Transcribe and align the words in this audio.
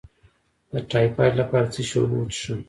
د 0.71 0.73
ټایفایډ 0.89 1.33
لپاره 1.41 1.65
د 1.67 1.71
څه 1.73 1.81
شي 1.89 1.95
اوبه 1.99 2.15
وڅښم؟ 2.19 2.57